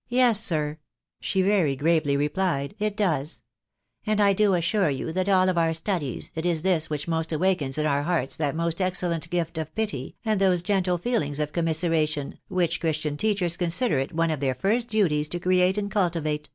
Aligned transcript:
"Yes, 0.20 0.38
sir," 0.38 0.78
she 1.22 1.40
very 1.40 1.74
gravely 1.74 2.14
repUed," 2.14 2.74
it 2.86 2.98
does; 2.98 3.40
and 4.04 4.20
I 4.20 4.34
do 4.34 4.52
assure 4.52 4.90
you 4.90 5.10
that 5.12 5.26
of 5.26 5.34
all 5.48 5.58
our 5.58 5.72
studies, 5.72 6.32
it 6.34 6.44
is 6.44 6.60
this 6.60 6.90
which 6.90 7.08
most 7.08 7.32
awakens 7.32 7.78
in 7.78 7.86
our 7.86 8.02
hearts 8.02 8.36
that 8.36 8.54
most 8.54 8.82
excellent 8.82 9.30
gift 9.30 9.56
of 9.56 9.74
pity, 9.74 10.16
and 10.22 10.38
those 10.38 10.60
gentle 10.60 10.98
feeUngs 10.98 11.40
of 11.40 11.54
commiseration, 11.54 12.38
which 12.48 12.78
Christian 12.78 13.16
teachers 13.16 13.56
consider 13.56 13.98
it 13.98 14.12
one 14.12 14.30
of 14.30 14.40
their 14.40 14.54
first 14.54 14.88
duties 14.88 15.28
to 15.28 15.40
create 15.40 15.78
and 15.78 15.90
cultivate. 15.90 16.50